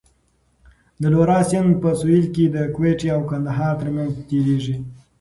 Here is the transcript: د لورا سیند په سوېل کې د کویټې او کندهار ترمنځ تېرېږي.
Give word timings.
د 1.01 1.03
لورا 1.13 1.39
سیند 1.49 1.71
په 1.81 1.89
سوېل 1.99 2.25
کې 2.35 2.45
د 2.55 2.57
کویټې 2.75 3.07
او 3.15 3.21
کندهار 3.29 3.73
ترمنځ 3.81 4.13
تېرېږي. 4.29 4.75